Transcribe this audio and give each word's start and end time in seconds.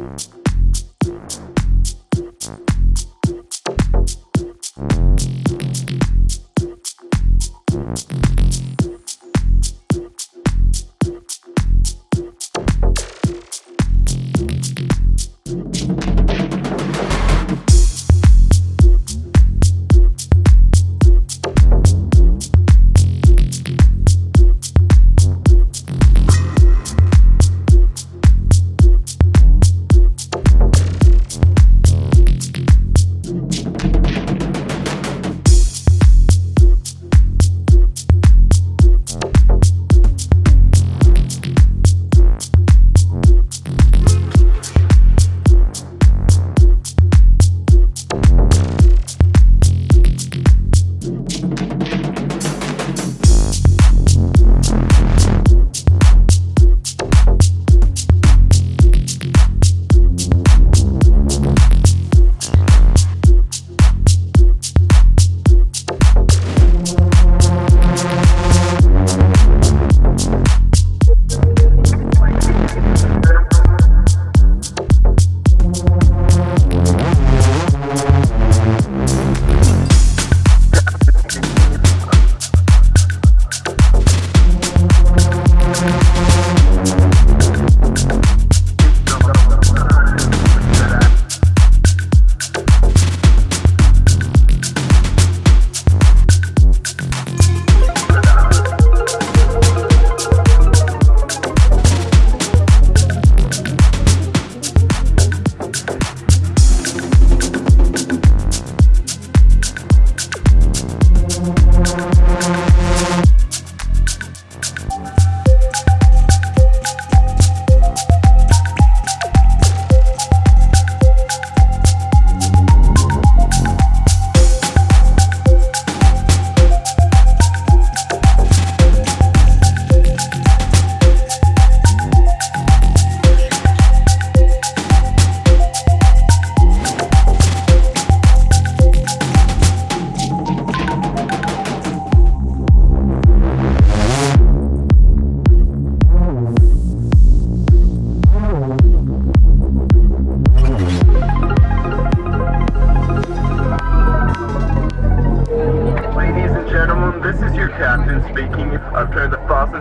Ladies 0.00 0.49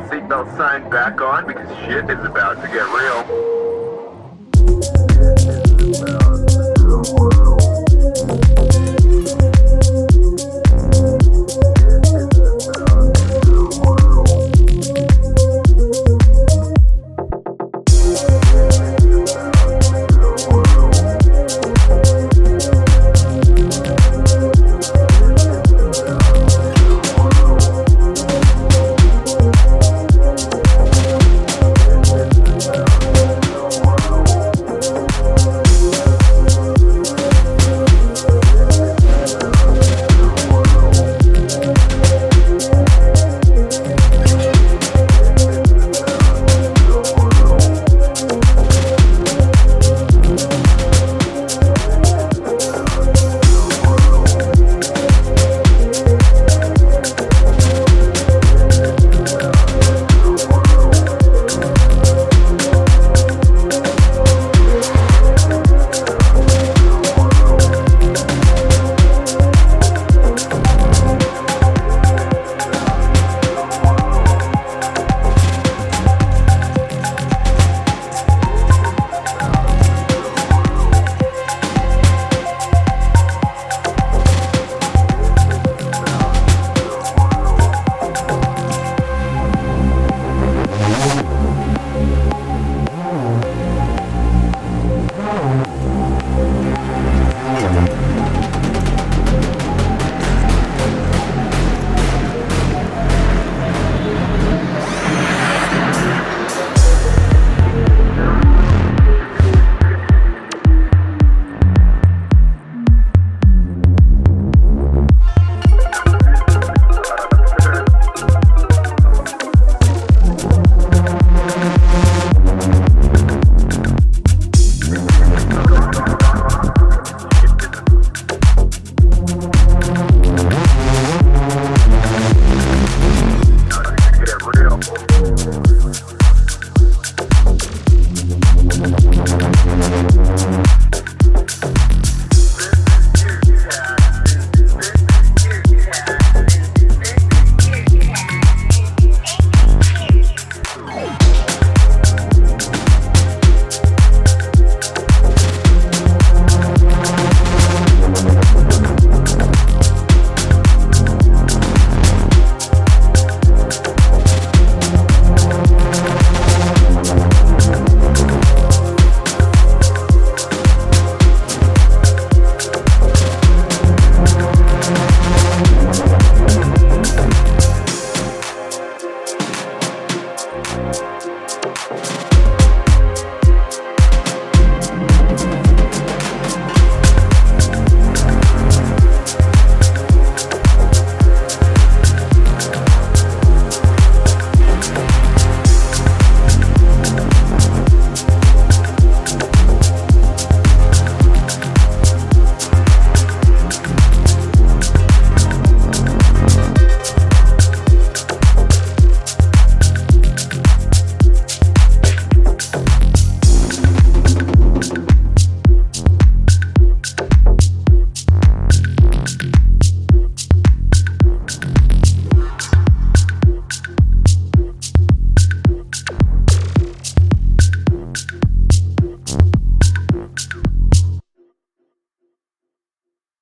seatbelt 0.09 0.57
sign 0.57 0.89
back 0.89 1.21
on 1.21 1.45
because 1.45 1.69
shit 1.85 2.09
is 2.09 2.25
about 2.25 2.61
to 2.61 2.67
get 2.67 2.87
real. 6.17 6.28